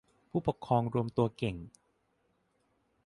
[0.29, 1.55] ผู้ปกครองรวมตัวเก่ง